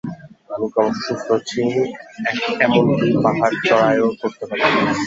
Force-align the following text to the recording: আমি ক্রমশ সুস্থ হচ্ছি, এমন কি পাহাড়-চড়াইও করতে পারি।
আমি 0.53 0.67
ক্রমশ 0.73 0.97
সুস্থ 1.05 1.27
হচ্ছি, 1.31 1.61
এমন 2.65 2.85
কি 2.97 3.07
পাহাড়-চড়াইও 3.23 4.07
করতে 4.21 4.43
পারি। 4.49 4.61